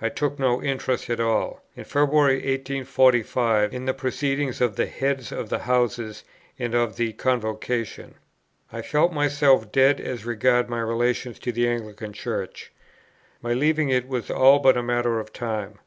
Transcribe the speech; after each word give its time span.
I 0.00 0.08
took 0.08 0.38
no 0.38 0.62
interest 0.62 1.10
at 1.10 1.18
all, 1.18 1.60
in 1.74 1.82
February, 1.82 2.34
1845, 2.36 3.74
in 3.74 3.86
the 3.86 3.92
proceedings 3.92 4.60
of 4.60 4.76
the 4.76 4.86
Heads 4.86 5.32
of 5.32 5.50
Houses 5.50 6.22
and 6.60 6.76
of 6.76 6.94
the 6.94 7.12
Convocation. 7.14 8.14
I 8.72 8.82
felt 8.82 9.12
myself 9.12 9.72
dead 9.72 10.00
as 10.00 10.24
regarded 10.24 10.70
my 10.70 10.78
relations 10.80 11.40
to 11.40 11.50
the 11.50 11.66
Anglican 11.66 12.12
Church. 12.12 12.70
My 13.42 13.52
leaving 13.52 13.88
it 13.88 14.06
was 14.06 14.30
all 14.30 14.60
but 14.60 14.76
a 14.76 14.80
matter 14.84 15.18
of 15.18 15.32
time. 15.32 15.80